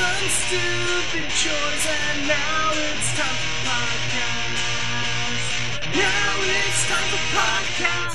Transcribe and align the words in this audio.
some 0.00 0.28
stupid 0.28 1.28
chores, 1.30 1.84
and 1.86 2.28
now 2.28 2.70
it's 2.72 3.10
time 3.18 3.38
for. 3.42 3.60
Now 5.96 6.32
it's 6.58 6.82
time 6.88 7.08
for 7.10 7.22
podcast. 7.36 8.09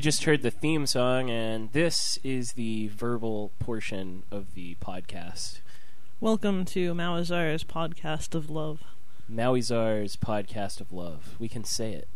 You 0.00 0.02
just 0.02 0.24
heard 0.24 0.40
the 0.40 0.50
theme 0.50 0.86
song, 0.86 1.28
and 1.28 1.70
this 1.72 2.18
is 2.24 2.52
the 2.52 2.88
verbal 2.88 3.52
portion 3.58 4.22
of 4.30 4.54
the 4.54 4.76
podcast. 4.76 5.60
Welcome 6.20 6.64
to 6.64 6.94
Mauizar's 6.94 7.64
podcast 7.64 8.34
of 8.34 8.48
love. 8.48 8.82
Mauizar's 9.30 10.16
podcast 10.16 10.80
of 10.80 10.90
love. 10.90 11.36
We 11.38 11.50
can 11.50 11.64
say 11.64 11.92
it. 11.92 12.08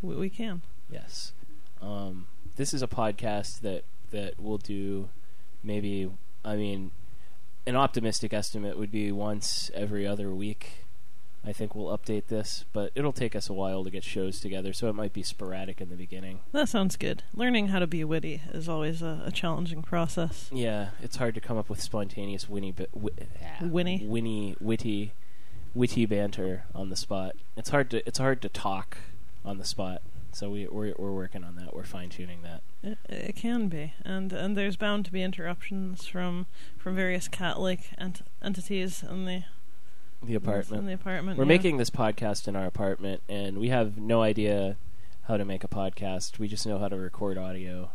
We, 0.00 0.14
we 0.14 0.30
can. 0.30 0.62
Yes. 0.88 1.32
Um, 1.80 2.28
this 2.54 2.72
is 2.72 2.80
a 2.80 2.86
podcast 2.86 3.62
that 3.62 3.86
that 4.12 4.34
we'll 4.38 4.58
do. 4.58 5.08
Maybe 5.64 6.08
I 6.44 6.54
mean, 6.54 6.92
an 7.66 7.74
optimistic 7.74 8.32
estimate 8.32 8.78
would 8.78 8.92
be 8.92 9.10
once 9.10 9.68
every 9.74 10.06
other 10.06 10.32
week. 10.32 10.81
I 11.44 11.52
think 11.52 11.74
we'll 11.74 11.96
update 11.96 12.26
this, 12.28 12.64
but 12.72 12.92
it'll 12.94 13.12
take 13.12 13.34
us 13.34 13.48
a 13.48 13.52
while 13.52 13.82
to 13.82 13.90
get 13.90 14.04
shows 14.04 14.38
together, 14.38 14.72
so 14.72 14.88
it 14.88 14.94
might 14.94 15.12
be 15.12 15.24
sporadic 15.24 15.80
in 15.80 15.88
the 15.88 15.96
beginning. 15.96 16.38
That 16.52 16.68
sounds 16.68 16.96
good. 16.96 17.24
Learning 17.34 17.68
how 17.68 17.80
to 17.80 17.86
be 17.88 18.04
witty 18.04 18.42
is 18.52 18.68
always 18.68 19.02
a, 19.02 19.22
a 19.26 19.32
challenging 19.32 19.82
process. 19.82 20.48
Yeah, 20.52 20.90
it's 21.02 21.16
hard 21.16 21.34
to 21.34 21.40
come 21.40 21.58
up 21.58 21.68
with 21.68 21.80
spontaneous 21.80 22.48
winny, 22.48 22.70
bi- 22.70 22.86
wi- 22.94 23.10
ah, 23.42 23.64
Winny? 23.64 24.02
winny, 24.06 24.56
witty, 24.60 25.14
witty 25.74 26.06
banter 26.06 26.64
on 26.76 26.90
the 26.90 26.96
spot. 26.96 27.34
It's 27.56 27.70
hard 27.70 27.90
to 27.90 28.06
it's 28.06 28.18
hard 28.18 28.40
to 28.42 28.48
talk 28.48 28.98
on 29.44 29.58
the 29.58 29.64
spot. 29.64 30.02
So 30.34 30.48
we 30.48 30.66
we're, 30.66 30.94
we're 30.96 31.12
working 31.12 31.42
on 31.44 31.56
that. 31.56 31.74
We're 31.74 31.82
fine 31.84 32.08
tuning 32.08 32.42
that. 32.42 32.62
It, 32.84 32.98
it 33.08 33.36
can 33.36 33.68
be, 33.68 33.94
and 34.04 34.32
and 34.32 34.56
there's 34.56 34.76
bound 34.76 35.04
to 35.06 35.12
be 35.12 35.22
interruptions 35.22 36.06
from 36.06 36.46
from 36.78 36.94
various 36.94 37.26
cat-like 37.28 37.90
ent- 37.98 38.22
entities 38.42 39.02
in 39.02 39.24
the 39.26 39.42
The 40.24 40.34
apartment. 40.34 40.86
The 40.86 40.92
apartment. 40.94 41.38
We're 41.38 41.44
yeah. 41.44 41.48
making 41.48 41.76
this 41.78 41.90
podcast 41.90 42.46
in 42.48 42.56
our 42.56 42.66
apartment, 42.66 43.22
and 43.28 43.58
we 43.58 43.68
have 43.68 43.98
no 43.98 44.22
idea 44.22 44.76
how 45.22 45.36
to 45.36 45.44
make 45.44 45.64
a 45.64 45.68
podcast. 45.68 46.38
We 46.38 46.48
just 46.48 46.66
know 46.66 46.78
how 46.78 46.88
to 46.88 46.96
record 46.96 47.38
audio, 47.38 47.90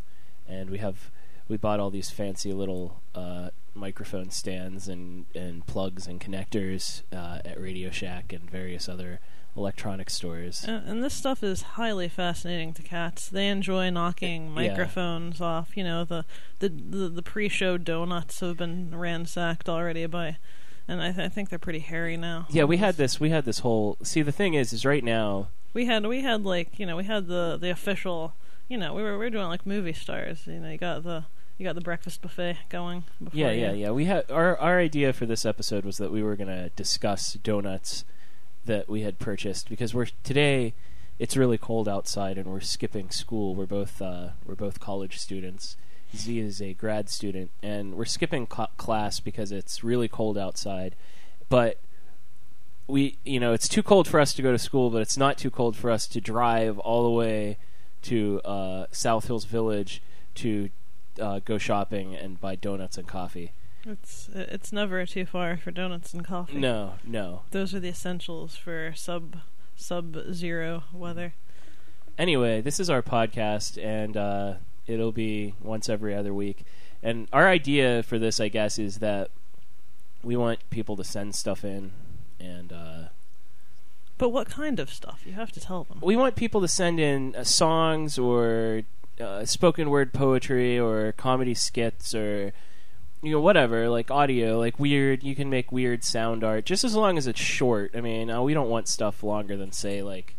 and 0.46 0.70
we 0.70 0.78
have 0.78 1.10
we 1.48 1.56
bought 1.56 1.80
all 1.80 1.90
these 1.90 2.10
fancy 2.10 2.52
little 2.52 3.00
uh, 3.14 3.50
microphone 3.74 4.30
stands 4.30 4.88
and 4.88 5.26
and 5.34 5.66
plugs 5.66 6.06
and 6.06 6.20
connectors 6.20 7.02
uh, 7.12 7.38
at 7.44 7.60
Radio 7.60 7.90
Shack 7.90 8.32
and 8.32 8.50
various 8.50 8.88
other 8.88 9.20
electronic 9.56 10.08
stores. 10.10 10.64
And, 10.64 10.86
and 10.88 11.02
this 11.02 11.14
stuff 11.14 11.42
is 11.42 11.62
highly 11.62 12.08
fascinating 12.08 12.74
to 12.74 12.82
cats. 12.82 13.28
They 13.28 13.48
enjoy 13.48 13.90
knocking 13.90 14.48
Yeah. 14.48 14.68
microphones 14.68 15.40
off. 15.40 15.76
You 15.76 15.84
know, 15.84 16.04
the 16.04 16.24
the 16.58 16.68
the, 16.68 17.08
the 17.08 17.22
pre-show 17.22 17.78
donuts 17.78 18.40
have 18.40 18.58
been 18.58 18.94
ransacked 18.94 19.68
already 19.68 20.04
by, 20.06 20.36
and 20.88 21.00
I, 21.02 21.12
th- 21.12 21.26
I 21.26 21.28
think 21.28 21.50
they're 21.50 21.58
pretty 21.58 21.78
hairy 21.80 22.16
now. 22.16 22.46
Yeah, 22.50 22.64
we 22.64 22.78
had 22.78 22.96
this. 22.96 23.20
We 23.20 23.30
had 23.30 23.44
this 23.44 23.60
whole. 23.60 23.96
See, 24.02 24.22
the 24.22 24.32
thing 24.32 24.54
is, 24.54 24.72
is 24.72 24.84
right 24.84 25.04
now. 25.04 25.48
We 25.74 25.84
had 25.84 26.04
we 26.06 26.22
had 26.22 26.44
like 26.44 26.78
you 26.78 26.86
know 26.86 26.96
we 26.96 27.04
had 27.04 27.26
the 27.28 27.56
the 27.60 27.70
official 27.70 28.34
you 28.68 28.76
know 28.78 28.94
we 28.94 29.02
were 29.02 29.12
we 29.12 29.26
were 29.26 29.30
doing 29.30 29.46
like 29.48 29.66
movie 29.66 29.92
stars. 29.92 30.46
You 30.46 30.58
know 30.60 30.70
you 30.70 30.78
got 30.78 31.04
the 31.04 31.24
you 31.58 31.64
got 31.64 31.74
the 31.74 31.80
breakfast 31.80 32.22
buffet 32.22 32.56
going. 32.68 33.04
Before 33.22 33.38
Yeah, 33.38 33.50
you- 33.50 33.60
yeah, 33.60 33.72
yeah. 33.72 33.90
We 33.90 34.06
had 34.06 34.30
our 34.30 34.56
our 34.58 34.78
idea 34.78 35.12
for 35.12 35.26
this 35.26 35.44
episode 35.44 35.84
was 35.84 35.98
that 35.98 36.10
we 36.10 36.22
were 36.22 36.36
going 36.36 36.48
to 36.48 36.70
discuss 36.70 37.34
donuts 37.34 38.04
that 38.64 38.88
we 38.88 39.02
had 39.02 39.18
purchased 39.18 39.68
because 39.68 39.94
we're 39.94 40.06
today. 40.24 40.74
It's 41.18 41.36
really 41.36 41.58
cold 41.58 41.88
outside, 41.88 42.38
and 42.38 42.46
we're 42.46 42.60
skipping 42.60 43.10
school. 43.10 43.54
We're 43.56 43.66
both 43.66 44.00
uh, 44.00 44.28
we're 44.46 44.54
both 44.54 44.78
college 44.80 45.18
students. 45.18 45.76
Z 46.16 46.38
is 46.38 46.60
a 46.62 46.74
grad 46.74 47.08
student, 47.08 47.50
and 47.62 47.94
we're 47.94 48.04
skipping 48.04 48.46
co- 48.46 48.68
class 48.76 49.20
because 49.20 49.52
it's 49.52 49.84
really 49.84 50.08
cold 50.08 50.38
outside. 50.38 50.96
But 51.48 51.78
we, 52.86 53.18
you 53.24 53.38
know, 53.38 53.52
it's 53.52 53.68
too 53.68 53.82
cold 53.82 54.08
for 54.08 54.18
us 54.18 54.32
to 54.34 54.42
go 54.42 54.52
to 54.52 54.58
school, 54.58 54.90
but 54.90 55.02
it's 55.02 55.16
not 55.16 55.38
too 55.38 55.50
cold 55.50 55.76
for 55.76 55.90
us 55.90 56.06
to 56.08 56.20
drive 56.20 56.78
all 56.78 57.04
the 57.04 57.10
way 57.10 57.58
to 58.02 58.40
uh, 58.44 58.86
South 58.90 59.26
Hills 59.26 59.44
Village 59.44 60.02
to 60.36 60.70
uh, 61.20 61.40
go 61.44 61.58
shopping 61.58 62.14
and 62.14 62.40
buy 62.40 62.54
donuts 62.54 62.96
and 62.96 63.06
coffee. 63.06 63.52
It's 63.84 64.28
it's 64.34 64.72
never 64.72 65.06
too 65.06 65.24
far 65.24 65.56
for 65.56 65.70
donuts 65.70 66.12
and 66.12 66.24
coffee. 66.24 66.58
No, 66.58 66.94
no. 67.04 67.42
those 67.52 67.74
are 67.74 67.80
the 67.80 67.88
essentials 67.88 68.56
for 68.56 68.92
sub 68.94 69.38
sub 69.76 70.32
zero 70.32 70.84
weather. 70.92 71.34
Anyway, 72.18 72.60
this 72.60 72.80
is 72.80 72.90
our 72.90 73.02
podcast, 73.02 73.82
and 73.82 74.16
uh, 74.16 74.54
it'll 74.88 75.12
be 75.12 75.54
once 75.62 75.88
every 75.88 76.14
other 76.14 76.34
week. 76.34 76.64
And 77.02 77.28
our 77.32 77.46
idea 77.48 78.02
for 78.02 78.18
this, 78.18 78.40
I 78.40 78.48
guess, 78.48 78.78
is 78.78 78.98
that 78.98 79.30
we 80.22 80.34
want 80.36 80.68
people 80.70 80.96
to 80.96 81.04
send 81.04 81.34
stuff 81.36 81.64
in, 81.64 81.92
and 82.40 82.72
uh, 82.72 83.02
But 84.16 84.30
what 84.30 84.48
kind 84.48 84.80
of 84.80 84.90
stuff? 84.92 85.22
You 85.24 85.34
have 85.34 85.52
to 85.52 85.60
tell 85.60 85.84
them. 85.84 86.00
we 86.02 86.16
want 86.16 86.34
people 86.34 86.60
to 86.60 86.68
send 86.68 86.98
in 86.98 87.36
uh, 87.36 87.44
songs 87.44 88.18
or 88.18 88.82
uh, 89.20 89.44
spoken 89.44 89.90
word 89.90 90.12
poetry 90.12 90.78
or 90.78 91.12
comedy 91.12 91.54
skits 91.54 92.14
or 92.14 92.52
you 93.22 93.32
know 93.32 93.40
whatever 93.40 93.88
like 93.88 94.12
audio 94.12 94.58
like 94.60 94.78
weird 94.78 95.24
you 95.24 95.34
can 95.34 95.50
make 95.50 95.72
weird 95.72 96.04
sound 96.04 96.44
art 96.44 96.64
just 96.64 96.84
as 96.84 96.94
long 96.94 97.18
as 97.18 97.26
it's 97.26 97.40
short 97.40 97.90
i 97.96 98.00
mean 98.00 98.30
uh, 98.30 98.40
we 98.40 98.54
don't 98.54 98.68
want 98.68 98.86
stuff 98.86 99.24
longer 99.24 99.56
than 99.56 99.72
say 99.72 100.04
like 100.04 100.36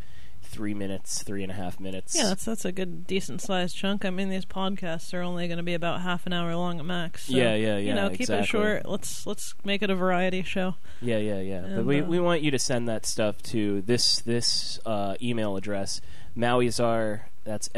three 0.49 0.73
minutes 0.73 1.23
three 1.23 1.43
and 1.43 1.51
a 1.51 1.55
half 1.55 1.79
minutes 1.79 2.15
Yeah, 2.15 2.25
that's 2.25 2.43
that's 2.43 2.65
a 2.65 2.71
good 2.71 3.05
decent 3.07 3.41
sized 3.41 3.75
chunk. 3.75 4.03
I 4.03 4.09
mean, 4.09 4.29
these 4.29 4.45
podcasts 4.45 5.13
are 5.13 5.21
only 5.21 5.47
going 5.47 5.57
to 5.57 5.63
be 5.63 5.73
about 5.73 6.01
half 6.01 6.25
an 6.25 6.33
hour 6.33 6.55
long 6.55 6.79
at 6.79 6.85
max. 6.85 7.25
So, 7.27 7.33
Yeah, 7.35 7.55
yeah, 7.55 7.77
You 7.77 7.87
yeah, 7.89 7.93
know, 7.95 8.09
keep 8.09 8.29
it 8.29 8.45
short. 8.45 8.85
Let's 8.87 9.25
let's 9.27 9.53
make 9.63 9.81
it 9.83 9.89
a 9.89 9.95
variety 9.95 10.43
show. 10.43 10.75
yeah 11.01 11.17
yeah 11.17 11.39
yeah 11.39 11.61
but 11.77 11.85
we, 11.85 12.01
uh, 12.01 12.05
we 12.05 12.19
want 12.19 12.41
you 12.41 12.51
to 12.51 12.59
send 12.59 12.87
that 12.89 13.05
stuff 13.05 13.41
to 13.43 13.81
this 13.81 14.19
this 14.21 14.79
uh, 14.85 15.15
email 15.21 15.55
address 15.55 16.01
mauizar 16.37 17.21
that's 17.43 17.69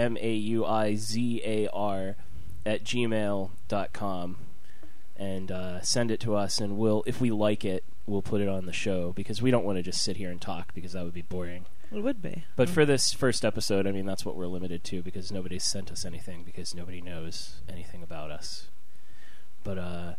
m-a-u-i-z-a-r 0.91 2.15
at 2.65 2.83
gmail 2.83 3.49
dot 3.67 3.93
com 3.93 4.37
and 5.17 5.51
uh, 5.51 5.81
send 5.81 6.11
it 6.11 6.19
to 6.19 6.35
us 6.35 6.59
and 6.59 6.77
we'll 6.77 7.03
if 7.05 7.19
we 7.21 7.31
like 7.31 7.63
it 7.65 7.83
we'll 8.05 8.21
put 8.21 8.41
it 8.41 8.47
on 8.47 8.65
the 8.65 8.73
show 8.73 9.11
because 9.13 9.41
we 9.41 9.51
don't 9.51 9.63
want 9.65 9.77
to 9.77 9.83
just 9.83 10.01
sit 10.03 10.17
here 10.17 10.29
and 10.29 10.41
talk 10.41 10.73
because 10.73 10.93
that 10.93 11.03
would 11.03 11.13
be 11.13 11.21
boring 11.21 11.65
It 11.91 12.01
would 12.01 12.21
be. 12.21 12.45
but 12.55 12.69
for 12.69 12.85
this 12.85 13.11
first 13.11 13.43
episode 13.43 13.85
i 13.85 13.91
mean 13.91 14.05
that's 14.05 14.25
what 14.25 14.35
we're 14.35 14.47
limited 14.47 14.83
to 14.85 15.01
because 15.01 15.31
nobody's 15.31 15.65
sent 15.65 15.91
us 15.91 16.05
anything 16.05 16.43
because 16.43 16.73
nobody 16.73 17.01
knows 17.01 17.61
anything 17.69 18.01
about 18.01 18.31
us 18.31 18.67
but 19.63 19.77
uh, 19.77 20.13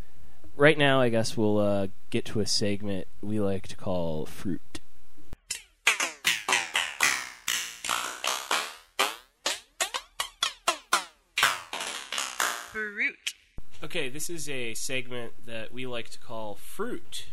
right 0.55 0.77
now 0.77 1.00
i 1.00 1.09
guess 1.09 1.37
we'll 1.37 1.59
uh, 1.59 1.87
get 2.10 2.25
to 2.27 2.41
a 2.41 2.47
segment 2.47 3.06
we 3.22 3.41
like 3.41 3.66
to 3.69 3.77
call 3.77 4.27
fruit 4.27 4.81
fruit. 12.72 13.34
Okay, 13.83 14.09
this 14.09 14.30
is 14.30 14.48
a 14.48 14.74
segment 14.74 15.33
that 15.47 15.72
we 15.72 15.86
like 15.86 16.09
to 16.10 16.19
call 16.19 16.54
fruit. 16.54 17.27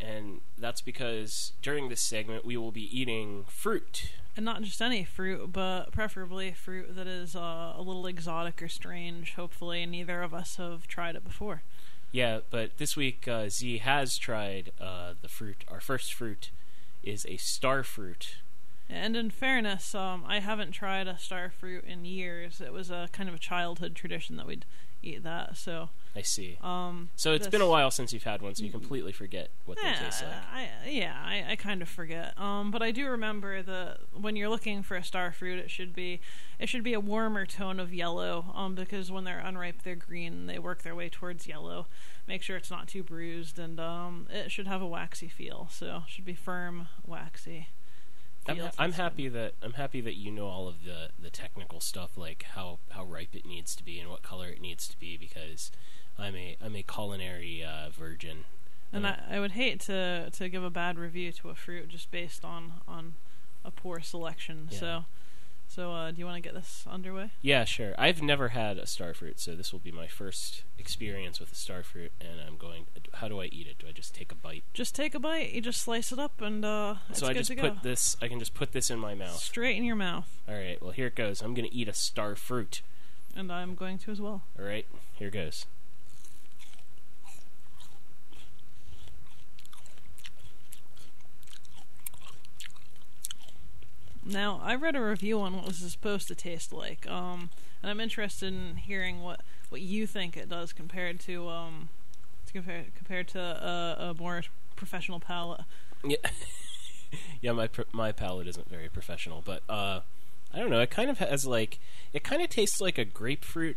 And 0.00 0.40
that's 0.56 0.80
because 0.80 1.52
during 1.62 1.88
this 1.88 2.00
segment 2.00 2.44
we 2.44 2.56
will 2.56 2.72
be 2.72 2.98
eating 2.98 3.44
fruit. 3.48 4.12
And 4.36 4.44
not 4.44 4.62
just 4.62 4.80
any 4.80 5.04
fruit, 5.04 5.52
but 5.52 5.92
preferably 5.92 6.52
fruit 6.52 6.94
that 6.96 7.06
is 7.06 7.36
uh, 7.36 7.74
a 7.76 7.82
little 7.82 8.06
exotic 8.06 8.62
or 8.62 8.68
strange. 8.68 9.34
Hopefully, 9.34 9.84
neither 9.86 10.22
of 10.22 10.32
us 10.32 10.56
have 10.56 10.86
tried 10.86 11.16
it 11.16 11.24
before. 11.24 11.62
Yeah, 12.12 12.40
but 12.50 12.78
this 12.78 12.96
week 12.96 13.28
uh, 13.28 13.48
Z 13.48 13.78
has 13.78 14.16
tried 14.18 14.72
uh, 14.80 15.14
the 15.20 15.28
fruit. 15.28 15.64
Our 15.68 15.80
first 15.80 16.14
fruit 16.14 16.50
is 17.02 17.26
a 17.28 17.36
star 17.36 17.82
fruit. 17.82 18.38
And 18.88 19.16
in 19.16 19.30
fairness, 19.30 19.94
um, 19.94 20.24
I 20.26 20.40
haven't 20.40 20.72
tried 20.72 21.06
a 21.06 21.18
star 21.18 21.50
fruit 21.50 21.84
in 21.84 22.04
years. 22.04 22.60
It 22.60 22.72
was 22.72 22.90
a 22.90 23.08
kind 23.12 23.28
of 23.28 23.34
a 23.36 23.38
childhood 23.38 23.94
tradition 23.94 24.36
that 24.36 24.46
we'd 24.46 24.64
eat 25.02 25.22
that. 25.22 25.56
So 25.56 25.90
I 26.16 26.22
see. 26.22 26.58
Um, 26.60 27.10
So 27.14 27.32
it's 27.34 27.46
this- 27.46 27.50
been 27.52 27.60
a 27.60 27.68
while 27.68 27.90
since 27.92 28.12
you've 28.12 28.24
had 28.24 28.42
one, 28.42 28.54
so 28.56 28.64
you 28.64 28.70
completely 28.72 29.12
forget 29.12 29.48
what 29.64 29.78
they 29.78 29.92
taste 29.92 30.22
like. 30.24 30.32
I, 30.52 30.68
yeah, 30.88 31.16
I, 31.24 31.52
I 31.52 31.56
kind 31.56 31.82
of 31.82 31.88
forget. 31.88 32.36
Um, 32.36 32.72
but 32.72 32.82
I 32.82 32.90
do 32.90 33.06
remember 33.08 33.62
that 33.62 33.98
when 34.12 34.34
you're 34.34 34.48
looking 34.48 34.82
for 34.82 34.96
a 34.96 35.04
star 35.04 35.30
fruit, 35.30 35.58
it 35.60 35.70
should 35.70 35.94
be 35.94 36.20
it 36.58 36.68
should 36.68 36.82
be 36.82 36.94
a 36.94 37.00
warmer 37.00 37.46
tone 37.46 37.78
of 37.78 37.94
yellow. 37.94 38.46
Um, 38.54 38.74
because 38.74 39.10
when 39.12 39.22
they're 39.24 39.38
unripe, 39.38 39.82
they're 39.82 39.94
green. 39.94 40.32
and 40.32 40.48
They 40.48 40.58
work 40.58 40.82
their 40.82 40.96
way 40.96 41.08
towards 41.08 41.46
yellow. 41.46 41.86
Make 42.26 42.42
sure 42.42 42.56
it's 42.56 42.70
not 42.72 42.88
too 42.88 43.02
bruised, 43.04 43.58
and 43.58 43.78
um, 43.78 44.26
it 44.30 44.50
should 44.50 44.66
have 44.66 44.82
a 44.82 44.86
waxy 44.86 45.28
feel. 45.28 45.68
So 45.70 46.02
it 46.06 46.10
should 46.10 46.24
be 46.24 46.34
firm, 46.34 46.88
waxy. 47.06 47.68
I'm, 48.48 48.56
ha- 48.56 48.70
I'm 48.78 48.92
happy 48.92 49.28
that 49.28 49.52
I'm 49.62 49.74
happy 49.74 50.00
that 50.00 50.14
you 50.16 50.30
know 50.32 50.46
all 50.46 50.66
of 50.66 50.84
the, 50.84 51.10
the 51.22 51.30
technical 51.30 51.78
stuff, 51.80 52.16
like 52.16 52.46
how, 52.54 52.78
how 52.90 53.04
ripe 53.04 53.34
it 53.34 53.44
needs 53.46 53.76
to 53.76 53.84
be 53.84 54.00
and 54.00 54.08
what 54.10 54.22
color 54.22 54.48
it 54.48 54.60
needs 54.60 54.88
to 54.88 54.98
be, 54.98 55.16
because 55.18 55.70
I'm 56.20 56.36
a 56.36 56.56
I'm 56.64 56.76
a 56.76 56.82
culinary 56.82 57.64
uh, 57.64 57.90
virgin. 57.90 58.44
And 58.92 59.06
I, 59.06 59.20
I 59.30 59.40
would 59.40 59.52
hate 59.52 59.80
to 59.82 60.30
to 60.30 60.48
give 60.48 60.64
a 60.64 60.70
bad 60.70 60.98
review 60.98 61.32
to 61.32 61.48
a 61.50 61.54
fruit 61.54 61.88
just 61.88 62.10
based 62.10 62.44
on 62.44 62.74
on 62.88 63.14
a 63.64 63.70
poor 63.70 64.00
selection. 64.00 64.68
Yeah. 64.70 64.78
So 64.78 65.04
so 65.68 65.92
uh, 65.92 66.10
do 66.10 66.18
you 66.18 66.24
want 66.26 66.34
to 66.34 66.40
get 66.40 66.52
this 66.54 66.84
underway? 66.90 67.30
Yeah, 67.42 67.64
sure. 67.64 67.94
I've 67.96 68.20
never 68.20 68.48
had 68.48 68.76
a 68.76 68.88
star 68.88 69.14
fruit, 69.14 69.38
so 69.38 69.54
this 69.54 69.72
will 69.72 69.78
be 69.78 69.92
my 69.92 70.08
first 70.08 70.64
experience 70.76 71.38
with 71.38 71.52
a 71.52 71.54
star 71.54 71.84
fruit, 71.84 72.10
and 72.20 72.40
I'm 72.44 72.56
going. 72.56 72.86
How 73.14 73.28
do 73.28 73.40
I 73.40 73.44
eat 73.44 73.68
it? 73.68 73.78
Do 73.78 73.86
I 73.86 73.92
just 73.92 74.12
take 74.12 74.32
a 74.32 74.34
bite? 74.34 74.64
Just 74.74 74.96
take 74.96 75.14
a 75.14 75.20
bite. 75.20 75.52
You 75.52 75.60
just 75.60 75.80
slice 75.80 76.10
it 76.10 76.18
up, 76.18 76.40
and 76.40 76.64
uh, 76.64 76.96
it's 77.08 77.20
so 77.20 77.26
I 77.26 77.32
good 77.32 77.38
just 77.44 77.50
to 77.52 77.56
put 77.56 77.74
go. 77.74 77.80
this. 77.84 78.16
I 78.20 78.26
can 78.26 78.40
just 78.40 78.54
put 78.54 78.72
this 78.72 78.90
in 78.90 78.98
my 78.98 79.14
mouth. 79.14 79.36
straight 79.36 79.76
in 79.76 79.84
your 79.84 79.94
mouth, 79.94 80.28
All 80.48 80.56
right. 80.56 80.82
Well, 80.82 80.90
here 80.90 81.06
it 81.06 81.14
goes. 81.14 81.40
I'm 81.40 81.54
gonna 81.54 81.68
eat 81.70 81.86
a 81.86 81.94
star 81.94 82.34
fruit. 82.34 82.82
and 83.36 83.52
I'm 83.52 83.76
going 83.76 83.98
to 83.98 84.10
as 84.10 84.20
well. 84.20 84.42
All 84.58 84.64
right. 84.64 84.86
Here 85.14 85.30
goes. 85.30 85.66
Now, 94.30 94.60
I 94.62 94.76
read 94.76 94.94
a 94.94 95.00
review 95.00 95.40
on 95.40 95.56
what 95.56 95.66
this 95.66 95.82
is 95.82 95.92
supposed 95.92 96.28
to 96.28 96.34
taste 96.34 96.72
like, 96.72 97.08
um, 97.08 97.50
and 97.82 97.90
I'm 97.90 97.98
interested 97.98 98.46
in 98.48 98.76
hearing 98.76 99.22
what, 99.22 99.40
what 99.70 99.80
you 99.80 100.06
think 100.06 100.36
it 100.36 100.48
does 100.48 100.72
compared 100.72 101.18
to 101.20 101.48
um, 101.48 101.88
to 102.46 102.52
compare, 102.52 102.84
compared 102.96 103.26
to 103.28 103.40
a, 103.40 104.10
a 104.10 104.14
more 104.14 104.42
professional 104.76 105.18
palate. 105.18 105.62
Yeah. 106.04 106.16
yeah, 107.40 107.52
my 107.52 107.66
pr- 107.66 107.82
my 107.92 108.12
palate 108.12 108.46
isn't 108.46 108.68
very 108.68 108.88
professional, 108.88 109.42
but 109.44 109.62
uh, 109.68 110.00
I 110.54 110.58
don't 110.58 110.70
know. 110.70 110.80
It 110.80 110.90
kind 110.90 111.10
of 111.10 111.18
has 111.18 111.44
like 111.44 111.80
it 112.12 112.22
kind 112.22 112.42
of 112.42 112.48
tastes 112.48 112.80
like 112.80 112.98
a 112.98 113.04
grapefruit 113.04 113.76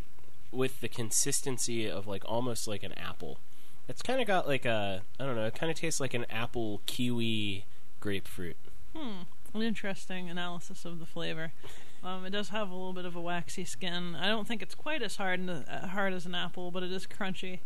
with 0.52 0.82
the 0.82 0.88
consistency 0.88 1.90
of 1.90 2.06
like 2.06 2.24
almost 2.26 2.68
like 2.68 2.84
an 2.84 2.94
apple. 2.94 3.40
It's 3.88 4.02
kind 4.02 4.22
of 4.22 4.28
got 4.28 4.48
like 4.48 4.66
a 4.66 5.02
I 5.20 5.26
don't 5.26 5.36
know. 5.36 5.46
It 5.46 5.56
kind 5.56 5.72
of 5.72 5.78
tastes 5.78 6.00
like 6.00 6.14
an 6.14 6.26
apple 6.30 6.82
kiwi 6.86 7.66
grapefruit. 8.00 8.58
Hmm, 8.96 9.24
an 9.54 9.62
interesting 9.62 10.30
analysis 10.30 10.86
of 10.86 11.00
the 11.00 11.06
flavor. 11.06 11.52
Um, 12.04 12.26
it 12.26 12.32
does 12.32 12.50
have 12.50 12.70
a 12.70 12.74
little 12.74 12.94
bit 12.94 13.06
of 13.06 13.16
a 13.16 13.22
waxy 13.22 13.64
skin. 13.66 14.16
I 14.16 14.28
don't 14.28 14.48
think 14.48 14.62
it's 14.62 14.76
quite 14.76 15.02
as 15.02 15.16
hard 15.16 15.40
and, 15.40 15.50
uh, 15.50 15.88
hard 15.88 16.14
as 16.14 16.26
an 16.26 16.36
apple, 16.36 16.70
but 16.72 16.84
it 16.84 16.92
is 16.92 17.08
crunchy. 17.08 17.60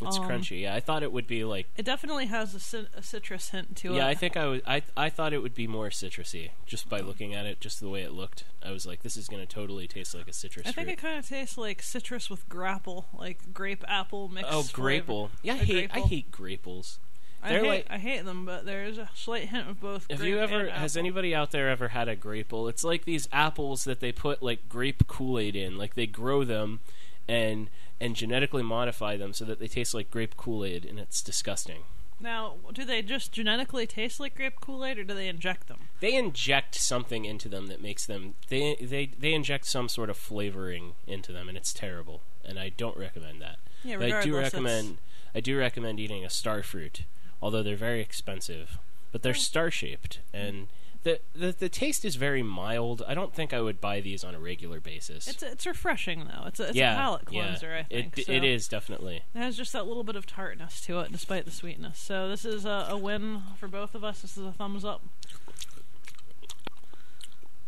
It's 0.00 0.18
Um, 0.18 0.24
crunchy. 0.28 0.62
Yeah, 0.62 0.74
I 0.74 0.80
thought 0.80 1.04
it 1.04 1.12
would 1.12 1.28
be 1.28 1.44
like. 1.44 1.68
It 1.76 1.84
definitely 1.84 2.26
has 2.26 2.52
a, 2.52 2.58
cit- 2.58 2.88
a 2.96 3.02
citrus 3.04 3.50
hint 3.50 3.76
to 3.76 3.92
it. 3.94 3.98
Yeah, 3.98 4.08
I 4.08 4.14
think 4.14 4.36
I 4.36 4.46
was. 4.46 4.60
I 4.66 4.82
I 4.96 5.08
thought 5.08 5.32
it 5.32 5.38
would 5.38 5.54
be 5.54 5.68
more 5.68 5.88
citrusy 5.90 6.50
just 6.66 6.88
by 6.88 6.98
looking 6.98 7.32
at 7.32 7.46
it, 7.46 7.60
just 7.60 7.78
the 7.78 7.88
way 7.88 8.02
it 8.02 8.10
looked. 8.10 8.42
I 8.60 8.72
was 8.72 8.84
like, 8.86 9.02
this 9.04 9.16
is 9.16 9.28
going 9.28 9.46
to 9.46 9.46
totally 9.46 9.86
taste 9.86 10.12
like 10.12 10.26
a 10.26 10.32
citrus 10.32 10.66
I 10.66 10.72
think 10.72 10.88
it 10.88 10.98
kind 10.98 11.16
of 11.16 11.28
tastes 11.28 11.56
like 11.56 11.80
citrus 11.80 12.28
with 12.28 12.48
grapple, 12.48 13.06
like 13.16 13.54
grape 13.54 13.84
apple 13.86 14.28
mixed. 14.28 14.50
oh, 14.52 14.62
flavor. 14.62 14.82
grapple. 14.82 15.30
Yeah, 15.44 15.54
I 15.54 15.56
A 15.58 15.64
hate. 15.64 15.90
I 15.94 16.00
hate 16.00 16.32
grapples. 16.32 16.98
I 17.44 17.48
hate, 17.60 17.62
like- 17.68 17.86
I 17.90 17.98
hate 17.98 18.24
them, 18.24 18.44
but 18.44 18.64
there 18.64 18.84
is 18.84 18.98
a 18.98 19.08
slight 19.14 19.48
hint 19.50 19.68
of 19.68 19.80
both. 19.80 20.06
Have 20.10 20.22
you 20.22 20.38
ever? 20.38 20.70
Has 20.70 20.96
anybody 20.96 21.34
out 21.34 21.50
there 21.50 21.68
ever 21.68 21.88
had 21.88 22.08
a 22.08 22.16
grapple? 22.16 22.68
It's 22.68 22.84
like 22.84 23.04
these 23.04 23.28
apples 23.32 23.84
that 23.84 24.00
they 24.00 24.12
put 24.12 24.42
like 24.42 24.68
grape 24.68 25.06
Kool 25.06 25.38
Aid 25.38 25.54
in. 25.56 25.76
Like 25.78 25.94
they 25.94 26.06
grow 26.06 26.44
them, 26.44 26.80
and 27.28 27.70
and 28.00 28.16
genetically 28.16 28.62
modify 28.62 29.16
them 29.16 29.32
so 29.32 29.44
that 29.44 29.58
they 29.58 29.68
taste 29.68 29.94
like 29.94 30.10
grape 30.10 30.36
Kool 30.36 30.64
Aid, 30.64 30.84
and 30.84 30.98
it's 30.98 31.22
disgusting. 31.22 31.82
Now, 32.20 32.54
do 32.72 32.84
they 32.84 33.02
just 33.02 33.32
genetically 33.32 33.86
taste 33.86 34.20
like 34.20 34.36
grape 34.36 34.60
Kool 34.60 34.84
Aid, 34.84 34.98
or 34.98 35.04
do 35.04 35.14
they 35.14 35.28
inject 35.28 35.66
them? 35.66 35.88
They 36.00 36.14
inject 36.14 36.76
something 36.76 37.24
into 37.24 37.48
them 37.48 37.66
that 37.66 37.82
makes 37.82 38.06
them. 38.06 38.34
They 38.48 38.76
they 38.80 39.06
they 39.18 39.34
inject 39.34 39.66
some 39.66 39.88
sort 39.88 40.10
of 40.10 40.16
flavoring 40.16 40.94
into 41.06 41.32
them, 41.32 41.48
and 41.48 41.58
it's 41.58 41.72
terrible. 41.72 42.22
And 42.44 42.58
I 42.58 42.68
don't 42.70 42.96
recommend 42.96 43.40
that. 43.42 43.58
Yeah, 43.82 43.96
But 43.98 44.12
I 44.12 44.22
do 44.22 44.36
recommend. 44.36 44.98
I 45.34 45.40
do 45.40 45.58
recommend 45.58 45.98
eating 45.98 46.24
a 46.24 46.30
star 46.30 46.62
fruit, 46.62 47.02
although 47.44 47.62
they're 47.62 47.76
very 47.76 48.00
expensive. 48.00 48.78
But 49.12 49.22
they're 49.22 49.34
star 49.34 49.70
shaped, 49.70 50.18
and 50.32 50.66
the, 51.04 51.20
the 51.36 51.52
the 51.52 51.68
taste 51.68 52.04
is 52.04 52.16
very 52.16 52.42
mild. 52.42 53.04
I 53.06 53.14
don't 53.14 53.32
think 53.32 53.52
I 53.52 53.60
would 53.60 53.80
buy 53.80 54.00
these 54.00 54.24
on 54.24 54.34
a 54.34 54.40
regular 54.40 54.80
basis. 54.80 55.28
It's 55.28 55.42
it's 55.42 55.66
refreshing 55.66 56.26
though. 56.26 56.46
It's 56.46 56.58
a, 56.58 56.68
it's 56.68 56.76
yeah, 56.76 56.94
a 56.94 56.96
palate 56.96 57.22
yeah. 57.30 57.44
cleanser. 57.44 57.74
I 57.74 57.82
think 57.84 58.18
it 58.18 58.26
so. 58.26 58.32
it 58.32 58.42
is 58.42 58.66
definitely. 58.66 59.22
It 59.34 59.38
has 59.38 59.56
just 59.56 59.72
that 59.74 59.86
little 59.86 60.02
bit 60.02 60.16
of 60.16 60.26
tartness 60.26 60.80
to 60.86 60.98
it, 61.00 61.12
despite 61.12 61.44
the 61.44 61.52
sweetness. 61.52 61.98
So 61.98 62.28
this 62.28 62.44
is 62.44 62.64
a, 62.64 62.88
a 62.90 62.98
win 62.98 63.42
for 63.60 63.68
both 63.68 63.94
of 63.94 64.02
us. 64.02 64.22
This 64.22 64.36
is 64.36 64.44
a 64.44 64.52
thumbs 64.52 64.84
up. 64.84 65.02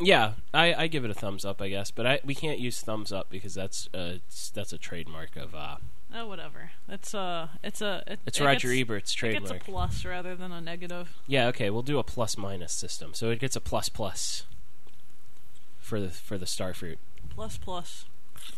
Yeah, 0.00 0.32
I, 0.52 0.75
I 0.75 0.87
give 0.88 1.05
it 1.05 1.11
a 1.11 1.14
thumbs 1.14 1.44
up, 1.44 1.62
I 1.62 1.69
guess. 1.69 1.93
But 1.93 2.06
I 2.06 2.20
we 2.25 2.34
can't 2.34 2.58
use 2.58 2.81
thumbs 2.81 3.12
up 3.12 3.31
because 3.31 3.55
that's 3.55 3.88
uh 3.94 4.14
that's 4.55 4.73
a 4.73 4.78
trademark 4.78 5.37
of 5.37 5.55
uh 5.55 5.76
Oh, 6.14 6.26
whatever. 6.26 6.70
It's 6.88 7.12
a 7.14 7.50
it's 7.62 7.82
a 7.82 8.02
it, 8.06 8.20
it's 8.26 8.40
it 8.40 8.44
Roger 8.44 8.68
gets, 8.68 8.80
Ebert's 8.80 9.22
It 9.22 9.32
gets 9.32 9.50
a 9.50 9.54
plus 9.54 10.04
rather 10.04 10.34
than 10.34 10.52
a 10.52 10.60
negative. 10.60 11.14
Yeah, 11.26 11.48
okay, 11.48 11.68
we'll 11.68 11.82
do 11.82 11.98
a 11.98 12.04
plus 12.04 12.38
minus 12.38 12.72
system. 12.72 13.12
So 13.12 13.30
it 13.30 13.38
gets 13.38 13.56
a 13.56 13.60
plus 13.60 13.88
plus 13.88 14.44
for 15.78 16.00
the 16.00 16.08
for 16.08 16.38
the 16.38 16.46
star 16.46 16.72
fruit. 16.74 16.98
Plus 17.28 17.58
plus. 17.58 18.06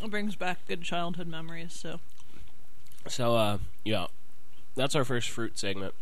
It 0.03 0.11
brings 0.11 0.37
back 0.37 0.59
good 0.69 0.83
childhood 0.83 1.27
memories. 1.27 1.73
So 1.73 2.01
So 3.09 3.35
uh 3.35 3.59
yeah. 3.85 4.07
That's 4.77 4.95
our 4.95 5.05
first 5.05 5.31
fruit 5.31 5.59
segment. 5.59 5.95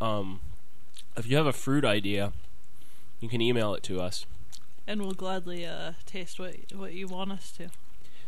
Um 0.00 0.40
if 1.16 1.26
you 1.26 1.36
have 1.36 1.46
a 1.46 1.52
fruit 1.52 1.84
idea, 1.84 2.32
you 3.20 3.28
can 3.28 3.40
email 3.40 3.74
it 3.74 3.82
to 3.84 4.00
us. 4.00 4.26
and 4.86 5.00
we'll 5.02 5.12
gladly 5.12 5.64
uh, 5.66 5.92
taste 6.06 6.38
what 6.38 6.54
what 6.74 6.92
you 6.92 7.06
want 7.06 7.32
us 7.32 7.50
to. 7.52 7.68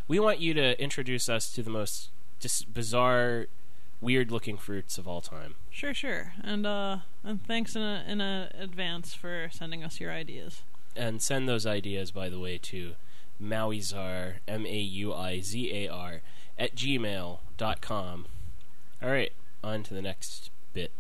We 0.08 0.18
want 0.18 0.38
you 0.40 0.54
to 0.54 0.80
introduce 0.82 1.28
us 1.28 1.52
to 1.52 1.62
the 1.62 1.70
most 1.70 2.08
just 2.40 2.74
bizarre, 2.74 3.46
weird 4.00 4.30
looking 4.30 4.56
fruits 4.56 4.98
of 4.98 5.06
all 5.06 5.20
time. 5.20 5.54
Sure, 5.70 5.94
sure. 5.94 6.32
And 6.42 6.66
uh, 6.66 6.98
and 7.22 7.46
thanks 7.46 7.76
in 7.76 7.82
a, 7.82 8.04
in 8.08 8.20
a 8.20 8.50
advance 8.58 9.14
for 9.14 9.48
sending 9.52 9.84
us 9.84 10.00
your 10.00 10.10
ideas. 10.10 10.62
And 10.96 11.22
send 11.22 11.48
those 11.48 11.66
ideas, 11.66 12.10
by 12.10 12.28
the 12.28 12.40
way, 12.40 12.58
to 12.58 12.94
Mauizar, 13.40 14.34
M 14.48 14.66
A 14.66 14.78
U 14.78 15.14
I 15.14 15.40
Z 15.40 15.70
A 15.72 15.88
R, 15.88 16.20
at 16.58 16.74
gmail 16.74 17.38
dot 17.56 17.80
com. 17.80 18.26
All 19.02 19.10
right, 19.10 19.32
on 19.62 19.82
to 19.84 19.94
the 19.94 20.02
next 20.02 20.50
bit. 20.72 20.90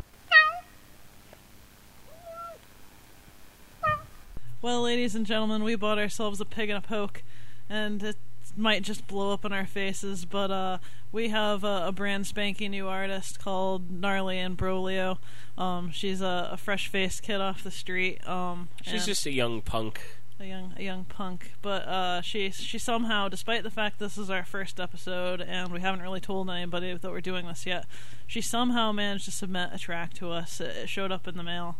Well, 4.62 4.82
ladies 4.82 5.14
and 5.14 5.24
gentlemen, 5.26 5.64
we 5.64 5.74
bought 5.74 5.98
ourselves 5.98 6.40
a 6.40 6.44
pig 6.44 6.68
and 6.68 6.78
a 6.78 6.86
poke, 6.86 7.22
and 7.68 8.02
it 8.02 8.16
might 8.56 8.82
just 8.82 9.06
blow 9.06 9.32
up 9.32 9.44
in 9.44 9.52
our 9.52 9.66
faces, 9.66 10.24
but 10.24 10.50
uh, 10.50 10.78
we 11.12 11.28
have 11.28 11.64
a, 11.64 11.86
a 11.88 11.92
brand 11.92 12.26
spanking 12.26 12.70
new 12.72 12.88
artist 12.88 13.38
called 13.38 13.90
Gnarly 13.90 14.38
and 14.38 14.56
Brolio. 14.56 15.18
Um, 15.56 15.90
she's 15.90 16.20
a, 16.20 16.50
a 16.52 16.56
fresh-faced 16.56 17.22
kid 17.22 17.40
off 17.40 17.62
the 17.62 17.70
street. 17.70 18.26
Um, 18.28 18.68
She's 18.82 19.06
just 19.06 19.26
a 19.26 19.32
young 19.32 19.60
punk. 19.62 20.00
a 20.40 20.46
young 20.46 20.72
a 20.78 20.82
young 20.82 21.04
punk, 21.04 21.52
but 21.60 21.82
uh, 21.86 22.22
she 22.22 22.50
she 22.50 22.78
somehow, 22.78 23.28
despite 23.28 23.62
the 23.62 23.70
fact 23.70 23.98
this 23.98 24.16
is 24.16 24.30
our 24.30 24.44
first 24.44 24.80
episode 24.80 25.40
and 25.42 25.70
we 25.70 25.80
haven't 25.80 26.00
really 26.00 26.20
told 26.20 26.48
anybody 26.48 26.94
that 26.94 27.10
we're 27.10 27.20
doing 27.20 27.46
this 27.46 27.66
yet, 27.66 27.84
she 28.26 28.40
somehow 28.40 28.90
managed 28.90 29.26
to 29.26 29.30
submit 29.30 29.68
a 29.72 29.78
track 29.78 30.14
to 30.14 30.30
us. 30.30 30.60
It, 30.60 30.76
it 30.84 30.88
showed 30.88 31.12
up 31.12 31.28
in 31.28 31.36
the 31.36 31.42
mail, 31.42 31.76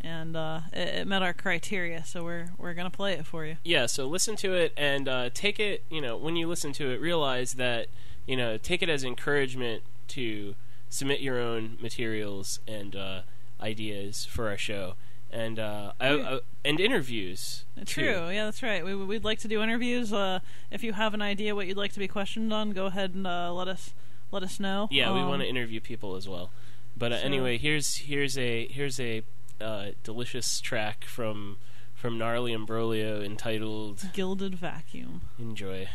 and 0.00 0.36
uh, 0.36 0.60
it, 0.72 0.88
it 1.00 1.06
met 1.06 1.22
our 1.22 1.32
criteria, 1.32 2.04
so 2.04 2.22
we're 2.24 2.48
we're 2.58 2.74
gonna 2.74 2.90
play 2.90 3.12
it 3.14 3.26
for 3.26 3.44
you. 3.44 3.56
Yeah, 3.64 3.86
so 3.86 4.06
listen 4.06 4.36
to 4.36 4.52
it 4.54 4.72
and 4.76 5.08
uh, 5.08 5.30
take 5.34 5.58
it, 5.60 5.84
you 5.90 6.00
know, 6.00 6.16
when 6.16 6.36
you 6.36 6.46
listen 6.48 6.72
to 6.74 6.90
it, 6.92 7.00
realize 7.00 7.54
that, 7.54 7.86
you 8.26 8.36
know, 8.36 8.56
take 8.58 8.82
it 8.82 8.88
as 8.88 9.02
encouragement 9.04 9.82
to 10.08 10.54
submit 10.88 11.20
your 11.20 11.40
own 11.40 11.76
materials 11.80 12.60
and 12.68 12.94
uh, 12.94 13.20
ideas 13.60 14.24
for 14.24 14.48
our 14.48 14.56
show. 14.58 14.94
And 15.32 15.58
uh, 15.58 15.92
I, 16.00 16.08
I, 16.10 16.40
and 16.64 16.78
interviews. 16.78 17.64
too. 17.76 17.84
True, 17.84 18.28
yeah, 18.30 18.44
that's 18.44 18.62
right. 18.62 18.84
We 18.84 18.94
we'd 18.94 19.24
like 19.24 19.40
to 19.40 19.48
do 19.48 19.60
interviews. 19.62 20.12
Uh, 20.12 20.38
if 20.70 20.84
you 20.84 20.92
have 20.92 21.14
an 21.14 21.20
idea 21.22 21.54
what 21.54 21.66
you'd 21.66 21.76
like 21.76 21.92
to 21.94 21.98
be 21.98 22.06
questioned 22.08 22.52
on, 22.52 22.70
go 22.70 22.86
ahead 22.86 23.14
and 23.14 23.26
uh, 23.26 23.52
let 23.52 23.66
us 23.66 23.92
let 24.30 24.44
us 24.44 24.60
know. 24.60 24.88
Yeah, 24.90 25.12
we 25.12 25.20
Um, 25.20 25.28
want 25.28 25.42
to 25.42 25.48
interview 25.48 25.80
people 25.80 26.14
as 26.14 26.28
well. 26.28 26.50
But 26.96 27.12
uh, 27.12 27.18
so- 27.18 27.24
anyway, 27.26 27.58
here's 27.58 27.96
here's 27.96 28.38
a 28.38 28.68
here's 28.68 29.00
a 29.00 29.22
uh, 29.60 29.88
delicious 30.02 30.60
track 30.60 31.04
from 31.04 31.58
from 31.94 32.18
Gnarly 32.18 32.52
and 32.52 32.66
Brolio 32.66 33.24
entitled 33.24 34.10
Gilded 34.12 34.54
Vacuum. 34.54 35.22
"Enjoy." 35.38 35.88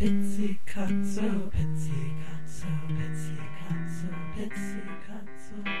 Pizzicato, 0.00 1.50
pizzicato, 1.50 2.64
pizzicato, 2.86 4.08
pizzicato, 4.34 5.79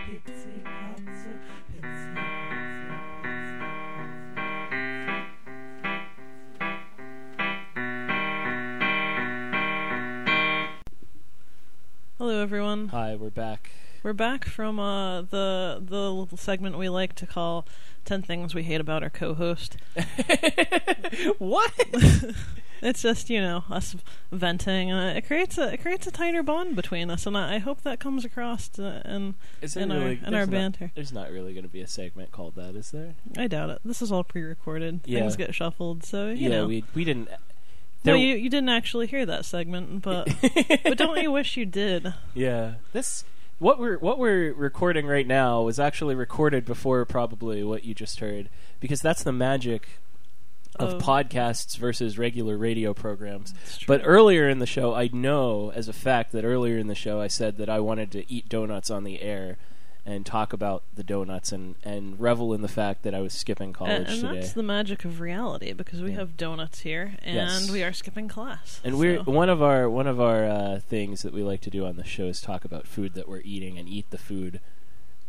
We're 14.02 14.12
back 14.14 14.46
from 14.46 14.78
uh, 14.80 15.22
the 15.22 15.78
the 15.82 16.10
little 16.10 16.38
segment 16.38 16.78
we 16.78 16.88
like 16.88 17.14
to 17.16 17.26
call 17.26 17.66
10 18.06 18.22
Things 18.22 18.54
We 18.54 18.62
Hate 18.62 18.80
About 18.80 19.02
Our 19.02 19.10
Co 19.10 19.34
host. 19.34 19.76
what? 21.38 21.72
It's 22.82 23.02
just, 23.02 23.28
you 23.28 23.42
know, 23.42 23.64
us 23.68 23.94
venting, 24.32 24.90
and 24.90 25.14
it 25.14 25.26
creates 25.26 25.58
a 25.58 25.74
it 25.74 25.82
creates 25.82 26.06
a 26.06 26.10
tighter 26.10 26.42
bond 26.42 26.76
between 26.76 27.10
us, 27.10 27.26
and 27.26 27.36
I, 27.36 27.56
I 27.56 27.58
hope 27.58 27.82
that 27.82 28.00
comes 28.00 28.24
across 28.24 28.70
uh, 28.78 29.02
in, 29.04 29.34
in, 29.76 29.92
our, 29.92 30.08
in 30.12 30.24
our 30.34 30.46
not- 30.46 30.50
banter. 30.50 30.90
there's 30.94 31.12
not 31.12 31.30
really 31.30 31.52
going 31.52 31.64
to 31.66 31.68
be 31.70 31.82
a 31.82 31.86
segment 31.86 32.30
called 32.32 32.54
that, 32.54 32.74
is 32.76 32.90
there? 32.90 33.16
I 33.36 33.48
doubt 33.48 33.68
it. 33.68 33.80
This 33.84 34.00
is 34.00 34.10
all 34.10 34.24
pre 34.24 34.40
recorded. 34.40 35.00
Yeah. 35.04 35.20
Things 35.20 35.36
get 35.36 35.54
shuffled, 35.54 36.04
so, 36.04 36.28
you 36.30 36.48
yeah, 36.48 36.48
know. 36.48 36.68
we 36.68 36.82
we 36.94 37.04
didn't. 37.04 37.28
Well, 37.28 37.38
there- 38.04 38.16
you, 38.16 38.34
you 38.36 38.48
didn't 38.48 38.70
actually 38.70 39.08
hear 39.08 39.26
that 39.26 39.44
segment, 39.44 40.00
but 40.00 40.34
but 40.82 40.96
don't 40.96 41.20
you 41.22 41.30
wish 41.30 41.58
you 41.58 41.66
did? 41.66 42.14
Yeah, 42.32 42.76
this 42.94 43.24
what 43.60 43.78
we're 43.78 43.98
what 43.98 44.18
we're 44.18 44.52
recording 44.54 45.06
right 45.06 45.26
now 45.26 45.62
was 45.62 45.78
actually 45.78 46.16
recorded 46.16 46.64
before 46.64 47.04
probably 47.04 47.62
what 47.62 47.84
you 47.84 47.94
just 47.94 48.18
heard 48.18 48.48
because 48.80 48.98
that's 49.00 49.22
the 49.22 49.30
magic 49.32 49.86
of 50.76 50.94
Oh. 50.94 50.98
podcasts 50.98 51.76
versus 51.76 52.16
regular 52.18 52.56
radio 52.56 52.92
programs. 52.94 53.52
But 53.86 54.00
earlier 54.04 54.48
in 54.48 54.58
the 54.60 54.66
show, 54.66 54.94
I 54.94 55.10
know 55.12 55.70
as 55.74 55.88
a 55.88 55.92
fact 55.92 56.32
that 56.32 56.44
earlier 56.44 56.78
in 56.78 56.86
the 56.88 56.94
show 56.94 57.20
I 57.20 57.26
said 57.28 57.56
that 57.58 57.68
I 57.68 57.80
wanted 57.80 58.10
to 58.12 58.32
eat 58.32 58.48
donuts 58.48 58.90
on 58.90 59.04
the 59.04 59.20
air 59.20 59.58
and 60.06 60.24
talk 60.24 60.52
about 60.52 60.82
the 60.94 61.02
donuts 61.04 61.52
and, 61.52 61.74
and 61.84 62.18
revel 62.18 62.52
in 62.54 62.62
the 62.62 62.68
fact 62.68 63.02
that 63.02 63.14
I 63.14 63.20
was 63.20 63.32
skipping 63.34 63.72
college 63.72 63.92
and, 63.92 64.06
and 64.08 64.20
today. 64.20 64.34
that's 64.40 64.52
the 64.54 64.62
magic 64.62 65.04
of 65.04 65.20
reality 65.20 65.72
because 65.72 66.00
we 66.02 66.10
Yeah. 66.10 66.16
have 66.16 66.36
donuts 66.36 66.80
here 66.80 67.16
and 67.22 67.36
Yes. 67.36 67.70
we 67.70 67.82
are 67.82 67.92
skipping 67.92 68.26
class. 68.28 68.80
And 68.82 68.98
we're 68.98 69.22
one 69.22 69.48
of 69.50 69.62
our 69.62 69.88
one 69.90 70.06
of 70.06 70.20
our 70.20 70.44
uh, 70.46 70.80
things 70.80 71.22
that 71.22 71.32
we 71.32 71.42
like 71.42 71.60
to 71.62 71.70
do 71.70 71.84
on 71.86 71.96
the 71.96 72.04
show 72.04 72.24
is 72.26 72.40
talk 72.40 72.64
about 72.64 72.86
food 72.86 73.14
that 73.14 73.28
we're 73.28 73.42
eating 73.44 73.78
and 73.78 73.88
eat 73.88 74.10
the 74.10 74.18
food 74.18 74.60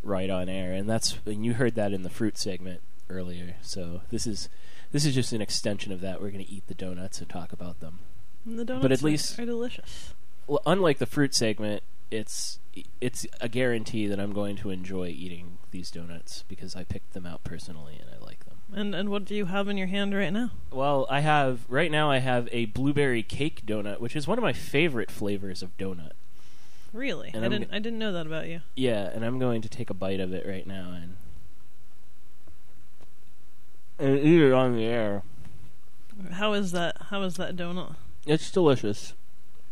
right 0.04 0.30
on 0.30 0.48
air. 0.50 0.74
And 0.74 0.90
that's 0.90 1.18
and 1.26 1.46
you 1.46 1.54
heard 1.56 1.76
that 1.76 1.92
in 1.94 2.04
the 2.04 2.10
fruit 2.10 2.38
segment 2.38 2.82
earlier. 3.10 3.56
So 3.62 4.02
this 4.10 4.26
is 4.26 4.48
this 4.92 5.06
is 5.06 5.14
just 5.14 5.32
an 5.34 5.42
extension 5.42 5.92
of 5.92 6.02
that. 6.02 6.22
We're 6.22 6.32
going 6.32 6.46
to 6.46 6.52
eat 6.52 6.68
the 6.68 6.74
donuts 6.74 7.20
and 7.20 7.30
talk 7.30 7.54
about 7.54 7.80
them. 7.82 8.00
And 8.46 8.58
the 8.58 8.66
donuts 8.66 8.82
but 8.84 8.92
at 8.92 9.02
are- 9.02 9.06
least- 9.06 9.38
are 9.40 9.46
delicious. 9.46 10.14
Well, 10.48 10.62
unlike 10.66 10.98
the 10.98 11.06
fruit 11.06 11.34
segment, 11.36 11.84
it's 12.12 12.60
it's 13.00 13.26
a 13.40 13.48
guarantee 13.50 14.08
that 14.08 14.20
I'm 14.20 14.34
going 14.34 14.56
to 14.58 14.70
enjoy 14.70 15.08
eating 15.08 15.58
these 15.72 15.90
donuts 15.90 16.44
because 16.48 16.76
I 16.76 16.84
picked 16.84 17.14
them 17.14 17.26
out 17.26 17.44
personally 17.44 17.98
and 18.00 18.10
I 18.14 18.24
like 18.24 18.46
them. 18.46 18.58
And 18.74 18.94
and 18.94 19.10
what 19.10 19.26
do 19.26 19.34
you 19.36 19.46
have 19.46 19.68
in 19.68 19.78
your 19.78 19.88
hand 19.88 20.14
right 20.14 20.32
now? 20.32 20.52
Well, 20.72 21.08
I 21.10 21.22
have 21.22 21.62
right 21.70 21.92
now 21.92 22.12
I 22.12 22.20
have 22.20 22.48
a 22.52 22.66
blueberry 22.66 23.24
cake 23.24 23.66
donut, 23.66 24.00
which 24.00 24.16
is 24.16 24.28
one 24.28 24.38
of 24.38 24.44
my 24.44 24.54
favorite 24.54 25.10
flavors 25.10 25.64
of 25.64 25.76
donut. 25.78 26.12
Really? 26.94 27.32
And 27.34 27.44
I 27.44 27.46
I'm 27.46 27.52
didn't 27.52 27.70
g- 27.72 27.76
I 27.76 27.80
didn't 27.80 28.00
know 28.00 28.12
that 28.12 28.26
about 28.28 28.48
you. 28.48 28.62
Yeah, 28.76 29.10
and 29.14 29.24
I'm 29.26 29.40
going 29.40 29.62
to 29.62 29.70
take 29.70 29.90
a 29.90 29.94
bite 29.94 30.20
of 30.20 30.34
it 30.34 30.46
right 30.46 30.68
now 30.68 30.92
and 30.94 31.16
and 34.00 34.20
eat 34.20 34.42
it 34.42 34.52
on 34.54 34.76
the 34.76 34.84
air. 34.84 35.24
How 36.32 36.54
is 36.54 36.72
that? 36.72 36.98
How 37.10 37.22
is 37.24 37.36
that 37.36 37.56
donut? 37.56 37.96
It's 38.26 38.52
delicious, 38.52 39.14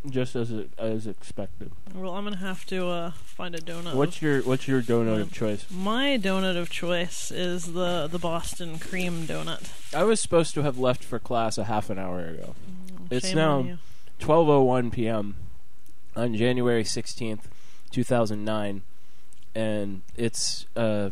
just 0.08 0.34
as 0.34 0.50
it, 0.50 0.70
as 0.78 1.06
expected. 1.06 1.72
Well, 1.94 2.14
I'm 2.14 2.24
gonna 2.24 2.36
have 2.36 2.64
to 2.66 2.88
uh, 2.88 3.10
find 3.12 3.54
a 3.54 3.60
donut. 3.60 3.94
What's 3.94 4.22
your 4.22 4.42
What's 4.42 4.66
your 4.66 4.80
donut 4.82 5.20
of 5.20 5.32
choice? 5.32 5.66
my 5.70 6.18
donut 6.20 6.56
of 6.56 6.70
choice 6.70 7.30
is 7.30 7.72
the 7.72 8.08
the 8.10 8.18
Boston 8.18 8.78
cream 8.78 9.26
donut. 9.26 9.70
I 9.94 10.04
was 10.04 10.20
supposed 10.20 10.54
to 10.54 10.62
have 10.62 10.78
left 10.78 11.04
for 11.04 11.18
class 11.18 11.58
a 11.58 11.64
half 11.64 11.90
an 11.90 11.98
hour 11.98 12.26
ago. 12.26 12.54
It's 13.10 13.28
Shame 13.28 13.36
now 13.36 13.58
on 13.58 13.66
you. 13.66 13.78
12:01 14.20 14.92
p.m. 14.92 15.36
on 16.14 16.34
January 16.34 16.84
16th, 16.84 17.44
2009, 17.90 18.82
and 19.54 20.02
it's 20.16 20.66
uh, 20.76 21.10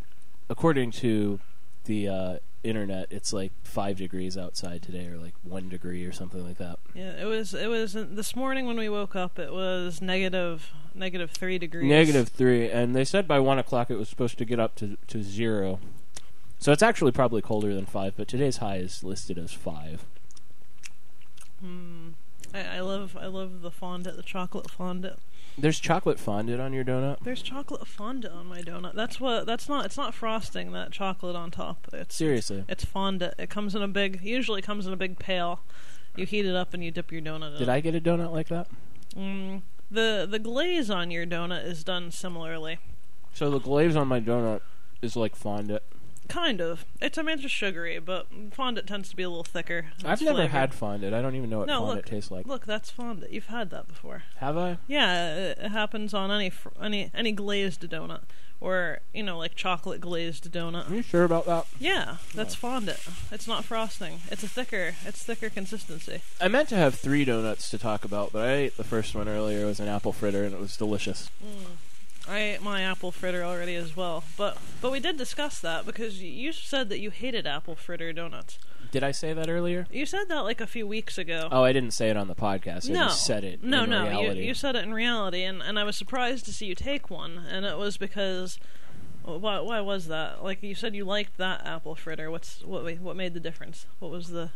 according 0.49 0.93
to 0.93 1.41
the 1.85 2.09
uh, 2.09 2.37
internet, 2.63 3.07
it's 3.11 3.33
like 3.33 3.53
five 3.65 3.97
degrees 3.97 4.37
outside 4.37 4.83
today, 4.83 5.07
or 5.07 5.17
like 5.17 5.35
one 5.43 5.69
degree, 5.69 6.05
or 6.05 6.13
something 6.13 6.45
like 6.47 6.59
that. 6.59 6.79
Yeah, 6.95 7.13
it 7.21 7.25
was 7.25 7.55
it 7.55 7.69
was 7.69 7.93
this 7.95 8.35
morning 8.35 8.67
when 8.67 8.77
we 8.77 8.89
woke 8.89 9.15
up. 9.17 9.39
It 9.39 9.53
was 9.53 10.03
negative 10.03 10.71
negative 10.95 11.31
three 11.31 11.59
degrees. 11.59 11.89
Negative 11.89 12.29
three, 12.29 12.71
and 12.71 12.95
they 12.95 13.05
said 13.05 13.29
by 13.29 13.39
one 13.39 13.59
o'clock 13.59 13.91
it 13.91 13.97
was 13.97 14.09
supposed 14.09 14.39
to 14.39 14.45
get 14.45 14.59
up 14.61 14.75
to 14.77 14.97
to 15.07 15.23
zero. 15.23 15.81
So 16.59 16.73
it's 16.73 16.83
actually 16.83 17.13
probably 17.13 17.41
colder 17.41 17.75
than 17.75 17.87
five, 17.87 18.15
but 18.17 18.27
today's 18.27 18.57
high 18.57 18.79
is 18.79 19.05
listed 19.05 19.39
as 19.39 19.53
five. 19.53 20.05
Hmm. 21.61 22.11
I, 22.55 22.77
I 22.77 22.81
love 22.81 23.17
I 23.21 23.27
love 23.27 23.61
the 23.63 23.71
fondant, 23.71 24.17
the 24.17 24.23
chocolate 24.23 24.71
fondant. 24.71 25.19
There's 25.57 25.81
chocolate 25.81 26.21
fondant 26.21 26.61
on 26.61 26.73
your 26.73 26.85
donut. 26.85 27.19
There's 27.25 27.43
chocolate 27.43 27.87
fondant 27.87 28.33
on 28.33 28.47
my 28.47 28.61
donut. 28.61 28.95
That's 28.95 29.21
what. 29.21 29.45
That's 29.45 29.69
not. 29.69 29.87
It's 29.87 29.97
not 29.97 30.15
frosting. 30.15 30.73
That 30.73 30.93
chocolate 30.93 31.35
on 31.35 31.51
top. 31.51 31.89
It's 31.93 32.15
Seriously, 32.15 32.65
It's 32.69 32.85
fondant. 32.85 33.35
It 33.39 33.51
comes 33.51 33.75
in 33.75 33.83
a 33.83 33.89
big. 33.89 34.21
Usually, 34.23 34.63
comes 34.63 34.87
in 34.87 34.93
a 34.93 34.97
big 34.97 35.19
pail. 35.19 35.61
You 36.17 36.27
heat 36.27 36.47
it 36.47 36.55
up 36.55 36.75
and 36.75 36.85
you 36.85 36.91
dip 36.91 37.11
your 37.11 37.21
donut 37.21 37.53
in. 37.55 37.59
did. 37.59 37.69
I 37.69 37.81
get 37.81 37.95
a 37.95 38.01
donut 38.01 38.33
like 38.33 38.49
that? 38.49 38.69
Mm, 39.17 39.63
the 39.91 40.27
the 40.31 40.39
glaze 40.39 40.91
on 40.91 41.11
your 41.11 41.27
donut 41.27 41.65
is 41.65 41.83
done 41.83 42.11
similarly. 42.13 42.79
So 43.33 43.51
the 43.51 43.61
glaze 43.61 43.97
on 43.97 44.09
my 44.09 44.21
donut 44.21 44.61
is 45.03 45.17
like 45.17 45.35
fondant. 45.35 45.83
Kind 46.29 46.61
of. 46.61 46.85
It's 47.01 47.17
I 47.17 47.23
mean 47.23 47.35
it's 47.35 47.43
just 47.43 47.55
sugary, 47.55 47.99
but 47.99 48.27
fondant 48.53 48.87
tends 48.87 49.09
to 49.11 49.17
be 49.17 49.23
a 49.23 49.29
little 49.31 49.45
thicker. 49.45 49.87
I've 50.05 50.13
It's 50.15 50.23
never 50.23 50.37
flavored. 50.37 50.51
had 50.51 50.75
fondant. 50.75 51.15
I 51.15 51.23
don't 51.23 51.35
even 51.35 51.49
know 51.49 51.61
what 51.61 51.69
No, 51.69 51.79
fondant 51.81 51.97
look. 51.97 52.07
tastes 52.07 52.31
like. 52.31 52.47
Look, 52.47 52.67
that's 52.67 52.91
fondant. 52.91 53.33
You've 53.33 53.47
had 53.47 53.71
that 53.71 53.89
before. 53.89 54.25
Have 54.37 54.57
I? 54.59 54.77
Yeah, 54.87 55.35
it, 55.37 55.59
it 55.59 55.69
happens 55.71 56.13
on 56.13 56.31
any 56.31 56.51
fr- 56.51 56.69
any 56.83 57.11
any 57.15 57.33
glazed 57.33 57.81
donut, 57.89 58.21
or 58.61 58.99
you 59.15 59.23
know 59.23 59.39
like 59.39 59.55
chocolate 59.55 60.03
glazed 60.03 60.53
donut. 60.53 60.87
Are 60.87 60.91
donut. 60.91 60.97
you 60.97 61.03
sure 61.03 61.25
about 61.25 61.47
that? 61.47 61.65
Yeah, 61.81 62.19
that's 62.35 62.55
fondant. 62.55 63.01
It's 63.33 63.49
not 63.49 63.65
frosting. 63.65 64.21
It's 64.31 64.43
a 64.43 64.49
thicker. 64.49 64.97
It's 65.07 65.23
thicker 65.23 65.49
consistency. 65.49 66.21
I 66.41 66.49
meant 66.49 66.69
to 66.69 66.77
have 66.77 66.95
three 66.95 67.25
donuts 67.25 67.71
to 67.71 67.79
talk 67.79 68.05
about, 68.05 68.33
but 68.33 68.47
I 68.47 68.53
ate 68.53 68.77
the 68.77 68.85
first 68.85 69.15
one 69.15 69.29
earlier. 69.29 69.63
It 69.63 69.67
was 69.67 69.81
an 69.81 69.89
apple 69.89 70.13
fritter, 70.13 70.45
and 70.45 70.53
it 70.55 70.61
was 70.61 70.77
delicious. 70.77 71.31
Mm. 71.43 71.77
I 72.29 72.41
ate 72.41 72.63
my 72.63 72.83
apple 72.83 73.11
fritter 73.11 73.43
already 73.43 73.75
as 73.75 73.97
well, 73.97 74.23
but 74.37 74.59
but 74.81 74.93
we 74.93 75.01
did 75.01 75.17
discuss 75.17 75.59
that 75.61 75.87
because 75.87 76.23
you 76.23 76.53
said 76.53 76.89
that 76.91 77.01
you 77.01 77.11
hated 77.11 77.47
apple 77.47 77.75
fritter 77.75 78.13
donuts. 78.13 78.59
Did 78.91 79.03
I 79.03 79.13
say 79.13 79.33
that 79.33 79.49
earlier? 79.49 79.87
You 79.91 80.07
said 80.07 80.29
that 80.29 80.41
like 80.41 80.61
a 80.61 80.67
few 80.67 80.87
weeks 80.87 81.19
ago. 81.19 81.49
Oh, 81.51 81.63
I 81.63 81.73
didn't 81.73 81.93
say 81.93 82.11
it 82.11 82.17
on 82.17 82.29
the 82.29 82.35
podcast. 82.35 82.91
I 82.91 82.95
no, 82.95 83.05
just 83.05 83.25
said 83.25 83.45
it. 83.45 83.63
No, 83.63 83.85
no, 83.85 84.07
reality. 84.07 84.41
you 84.41 84.49
you 84.49 84.55
said 84.55 84.77
it 84.77 84.85
in 84.85 84.93
reality, 84.93 85.43
and 85.43 85.63
and 85.63 85.79
I 85.79 85.85
was 85.85 85.97
surprised 85.97 86.45
to 86.47 86.53
see 86.53 86.67
you 86.67 86.75
take 86.75 87.11
one, 87.11 87.45
and 87.51 87.65
it 87.65 87.79
was 87.79 87.97
because. 87.97 88.59
Why, 89.25 89.61
why 89.61 89.83
was 89.83 90.07
that? 90.07 90.43
Like 90.43 90.63
you 90.63 90.75
said, 90.75 90.95
you 90.95 91.05
liked 91.05 91.37
that 91.37 91.67
apple 91.67 91.95
fritter. 91.95 92.31
What's 92.31 92.65
what? 92.65 92.99
What 92.99 93.15
made 93.15 93.35
the 93.35 93.41
difference? 93.41 93.85
What 93.99 94.11
was 94.11 94.29
the? 94.29 94.53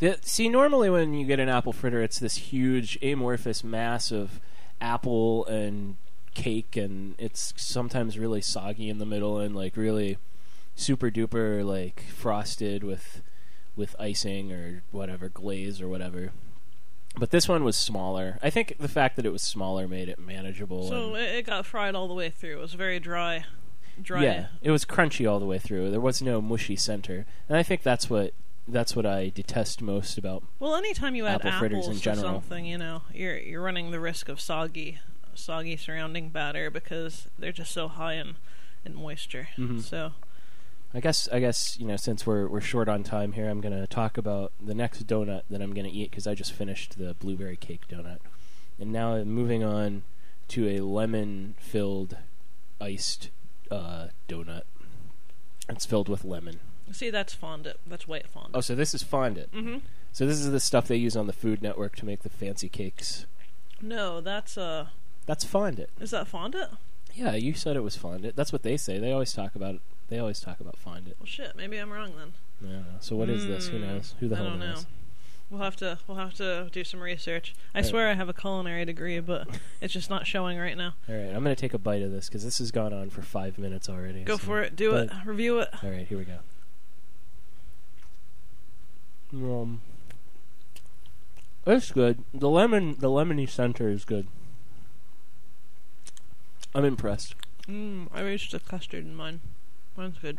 The, 0.00 0.18
see, 0.22 0.48
normally 0.48 0.90
when 0.90 1.14
you 1.14 1.24
get 1.24 1.38
an 1.38 1.48
apple 1.48 1.72
fritter, 1.72 2.02
it's 2.02 2.18
this 2.18 2.36
huge 2.36 2.98
amorphous 3.00 3.62
mass 3.62 4.10
of 4.10 4.40
apple 4.80 5.46
and 5.46 5.96
cake, 6.38 6.76
and 6.76 7.16
it's 7.18 7.52
sometimes 7.56 8.16
really 8.16 8.40
soggy 8.40 8.88
in 8.88 8.98
the 8.98 9.06
middle 9.06 9.38
and 9.38 9.56
like 9.56 9.76
really 9.76 10.18
super 10.76 11.10
duper 11.10 11.64
like 11.64 12.04
frosted 12.14 12.84
with 12.84 13.20
with 13.76 13.96
icing 13.98 14.52
or 14.52 14.82
whatever 14.92 15.28
glaze 15.28 15.80
or 15.80 15.88
whatever. 15.88 16.30
But 17.16 17.30
this 17.30 17.48
one 17.48 17.64
was 17.64 17.76
smaller. 17.76 18.38
I 18.42 18.50
think 18.50 18.76
the 18.78 18.88
fact 18.88 19.16
that 19.16 19.26
it 19.26 19.32
was 19.32 19.42
smaller 19.42 19.88
made 19.88 20.08
it 20.08 20.20
manageable. 20.20 20.88
So 20.88 21.14
and- 21.14 21.24
it, 21.24 21.46
got 21.46 21.66
fried 21.66 21.96
all 21.96 22.06
the 22.06 22.14
way 22.14 22.30
through. 22.30 22.58
It 22.58 22.60
was 22.60 22.74
very 22.74 23.00
dry. 23.00 23.44
Dry. 24.00 24.22
Yeah, 24.22 24.46
it 24.62 24.70
was 24.70 24.84
crunchy 24.84 25.28
all 25.28 25.40
the 25.40 25.46
way 25.46 25.58
through. 25.58 25.90
There 25.90 26.00
was 26.00 26.22
no 26.22 26.40
mushy 26.40 26.76
center, 26.76 27.26
and 27.48 27.58
I 27.58 27.64
think 27.64 27.82
that's 27.82 28.08
what 28.08 28.32
that's 28.68 28.94
what 28.94 29.06
I 29.06 29.32
detest 29.34 29.82
most 29.82 30.16
about. 30.18 30.44
Well, 30.60 30.76
anytime 30.76 31.16
you 31.16 31.26
add 31.26 31.40
Apple 31.44 31.58
fritters 31.58 31.84
apples 31.86 31.96
in 31.96 32.00
general. 32.00 32.34
something, 32.34 32.64
you 32.64 32.78
know, 32.78 33.02
you're 33.12 33.36
you're 33.38 33.62
running 33.62 33.90
the 33.90 33.98
risk 33.98 34.28
of 34.28 34.40
soggy, 34.40 35.00
soggy 35.38 35.76
surrounding 35.76 36.30
batter 36.30 36.70
because 36.70 37.28
they're 37.38 37.52
just 37.52 37.72
so 37.72 37.88
high 37.88 38.14
in 38.14 38.36
in 38.84 38.94
moisture. 38.94 39.48
Mhm. 39.56 39.82
So 39.82 40.12
I 40.94 41.00
guess 41.00 41.28
I 41.32 41.40
guess 41.40 41.78
you 41.78 41.86
know 41.86 41.96
since 41.96 42.26
we're 42.26 42.48
we're 42.48 42.60
short 42.60 42.88
on 42.88 43.02
time 43.02 43.32
here, 43.32 43.48
I'm 43.48 43.60
gonna 43.60 43.86
talk 43.86 44.16
about 44.18 44.52
the 44.60 44.74
next 44.74 45.06
donut 45.06 45.42
that 45.50 45.60
I'm 45.60 45.74
gonna 45.74 45.88
eat 45.92 46.10
because 46.10 46.26
I 46.26 46.34
just 46.34 46.52
finished 46.52 46.98
the 46.98 47.14
blueberry 47.14 47.56
cake 47.56 47.82
donut, 47.88 48.18
and 48.78 48.92
now 48.92 49.14
I'm 49.14 49.28
moving 49.30 49.62
on 49.62 50.02
to 50.48 50.68
a 50.68 50.80
lemon 50.80 51.54
filled 51.58 52.16
iced 52.80 53.30
uh, 53.70 54.08
donut. 54.28 54.62
It's 55.68 55.84
filled 55.84 56.08
with 56.08 56.24
lemon. 56.24 56.60
see, 56.90 57.10
that's 57.10 57.34
fondant. 57.34 57.76
That's 57.86 58.08
white 58.08 58.26
fondant. 58.26 58.56
Oh, 58.56 58.60
so 58.62 58.74
this 58.74 58.94
is 58.94 59.02
fondant. 59.02 59.52
Mm-hmm. 59.52 59.78
So 60.12 60.26
this 60.26 60.40
is 60.40 60.50
the 60.50 60.58
stuff 60.60 60.88
they 60.88 60.96
use 60.96 61.16
on 61.18 61.26
the 61.26 61.34
Food 61.34 61.60
Network 61.60 61.96
to 61.96 62.06
make 62.06 62.22
the 62.22 62.30
fancy 62.30 62.70
cakes. 62.70 63.26
No, 63.82 64.22
that's 64.22 64.56
uh, 64.56 64.86
That's 65.28 65.44
find 65.44 65.78
it. 65.78 65.90
Is 66.00 66.10
that 66.12 66.26
find 66.26 66.54
it? 66.54 66.70
Yeah, 67.14 67.34
you 67.34 67.52
said 67.52 67.76
it 67.76 67.82
was 67.82 67.96
find 67.96 68.24
it. 68.24 68.34
That's 68.34 68.50
what 68.50 68.62
they 68.62 68.78
say. 68.78 68.98
They 68.98 69.12
always 69.12 69.34
talk 69.34 69.54
about. 69.54 69.80
They 70.08 70.18
always 70.18 70.40
talk 70.40 70.58
about 70.58 70.78
find 70.78 71.06
it. 71.06 71.16
Well, 71.20 71.26
shit. 71.26 71.54
Maybe 71.54 71.76
I'm 71.76 71.92
wrong 71.92 72.12
then. 72.16 72.32
Yeah. 72.70 72.82
So 73.00 73.14
what 73.14 73.28
is 73.28 73.46
this? 73.46 73.68
Who 73.68 73.76
Mm, 73.76 73.80
knows? 73.82 74.14
Who 74.20 74.28
the 74.28 74.36
hell 74.36 74.44
knows? 74.46 74.50
I 74.52 74.56
hell 74.56 74.58
don't 74.58 74.68
know. 74.70 74.74
knows? 74.76 74.86
We'll 75.50 75.60
have 75.60 75.76
to 75.76 75.98
we'll 76.08 76.16
have 76.16 76.32
to 76.34 76.70
do 76.72 76.82
some 76.82 77.00
research. 77.00 77.54
I 77.74 77.78
Right. 77.80 77.86
swear 77.86 78.08
I 78.08 78.14
have 78.14 78.30
a 78.30 78.32
culinary 78.32 78.86
degree, 78.86 79.20
but 79.20 79.48
it's 79.82 79.92
just 79.92 80.08
not 80.08 80.26
showing 80.26 80.56
right 80.58 80.78
now. 80.78 80.94
All 81.10 81.14
right, 81.14 81.26
I'm 81.26 81.42
gonna 81.42 81.54
take 81.54 81.74
a 81.74 81.78
bite 81.78 82.00
of 82.00 82.10
this 82.10 82.28
because 82.28 82.42
this 82.42 82.56
has 82.56 82.70
gone 82.70 82.94
on 82.94 83.10
for 83.10 83.20
five 83.20 83.58
minutes 83.58 83.86
already. 83.90 84.24
Go 84.24 84.38
so- 84.38 84.44
for 84.46 84.62
it. 84.62 84.76
Do 84.76 84.92
but- 84.92 85.08
it. 85.08 85.12
Review 85.26 85.58
it. 85.60 85.68
All 85.84 85.90
right, 85.90 86.06
here 86.08 86.16
we 86.16 86.24
go. 86.24 86.38
Um, 89.34 89.82
it's 91.66 91.90
good. 91.92 92.24
The 92.32 92.48
lemon, 92.48 92.96
the 92.98 93.08
lemony 93.08 93.46
center 93.48 93.90
is 93.90 94.06
good. 94.06 94.26
I'm 96.74 96.84
impressed. 96.84 97.34
Mm, 97.68 98.08
I 98.12 98.22
reached 98.22 98.52
the 98.52 98.60
custard 98.60 99.04
in 99.04 99.14
mine. 99.14 99.40
Mine's 99.96 100.18
good. 100.18 100.38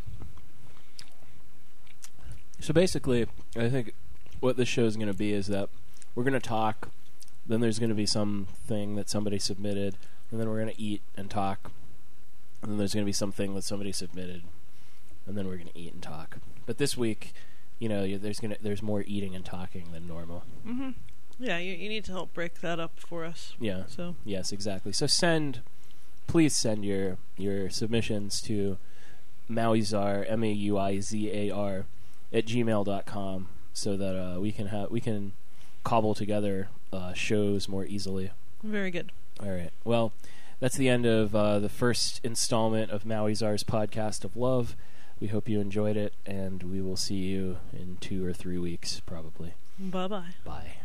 So 2.60 2.74
basically, 2.74 3.28
I 3.56 3.70
think 3.70 3.94
what 4.40 4.58
this 4.58 4.68
show 4.68 4.86
is 4.86 4.96
going 4.96 5.08
to 5.08 5.14
be 5.14 5.34
is 5.34 5.48
that 5.48 5.70
we're 6.16 6.24
going 6.24 6.34
to 6.34 6.40
talk, 6.40 6.90
then 7.46 7.62
there's 7.62 7.80
going 7.80 7.90
to 7.90 7.96
be 7.96 8.06
something 8.06 8.96
that 8.96 9.10
somebody 9.10 9.40
submitted, 9.40 9.96
and 10.32 10.40
then 10.40 10.50
we're 10.50 10.62
going 10.62 10.74
to 10.76 10.82
eat 10.82 11.02
and 11.16 11.30
talk, 11.30 11.72
and 12.62 12.72
then 12.72 12.78
there's 12.78 12.94
going 12.94 13.06
to 13.06 13.10
be 13.10 13.14
something 13.14 13.56
that 13.56 13.64
somebody 13.64 13.92
submitted, 13.92 14.44
and 15.26 15.38
then 15.38 15.48
we're 15.48 15.56
going 15.56 15.70
to 15.70 15.78
eat 15.78 15.94
and 15.94 16.04
talk. 16.04 16.38
But 16.66 16.78
this 16.78 16.98
week, 16.98 17.34
you 17.80 17.88
know, 17.88 18.18
there's 18.18 18.40
going 18.40 18.52
to 18.52 18.62
there's 18.62 18.82
more 18.84 19.04
eating 19.08 19.36
and 19.36 19.46
talking 19.46 19.92
than 19.92 20.08
normal. 20.08 20.44
Mm-hmm. 20.68 20.90
Yeah, 21.40 21.58
you, 21.58 21.74
you 21.74 21.88
need 21.88 22.04
to 22.06 22.12
help 22.12 22.34
break 22.34 22.60
that 22.60 22.80
up 22.80 23.00
for 23.00 23.24
us. 23.24 23.54
Yeah. 23.60 23.84
So 23.88 24.16
Yes, 24.26 24.52
exactly. 24.52 24.92
So 24.92 25.08
send, 25.08 25.62
please 26.30 26.56
send 26.56 26.86
your 26.86 27.18
your 27.38 27.72
submissions 27.72 28.40
to 28.40 28.78
Mauizar 29.50 30.30
M 30.30 30.44
A 30.44 30.52
U 30.52 30.78
I 30.78 31.00
Z 31.00 31.30
A 31.32 31.50
R 31.50 31.86
at 32.32 32.46
gmail.com 32.46 33.50
so 33.74 33.98
that 33.98 34.16
uh, 34.16 34.40
we 34.40 34.52
can 34.52 34.68
have 34.68 34.92
we 34.92 35.02
can 35.02 35.34
cobble 35.84 36.14
together 36.14 36.70
uh, 36.94 37.14
shows 37.14 37.68
more 37.68 37.86
easily. 37.86 38.32
very 38.64 38.92
good. 38.92 39.12
All 39.42 39.50
right. 39.50 39.72
Well, 39.84 40.12
that's 40.60 40.76
the 40.76 40.88
end 40.90 41.06
of 41.06 41.36
uh, 41.36 41.60
the 41.60 41.70
first 41.70 42.22
installment 42.24 42.92
of 42.92 43.06
Mauizar's 43.06 43.64
podcast 43.64 44.24
of 44.24 44.38
love. 44.38 44.76
We 45.20 45.28
hope 45.28 45.50
you 45.50 45.60
enjoyed 45.60 45.98
it, 45.98 46.14
and 46.26 46.62
we 46.64 46.82
will 46.82 46.98
see 46.98 47.16
you 47.16 47.58
in 47.74 47.98
two 48.00 48.26
or 48.26 48.34
three 48.34 48.58
weeks, 48.58 49.00
probably. 49.00 49.54
Bye 49.80 50.08
bye. 50.08 50.36
Bye. 50.46 50.78